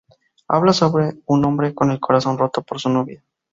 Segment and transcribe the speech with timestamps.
[0.47, 3.23] Habla sobre un hombre con el corazón roto por su novia.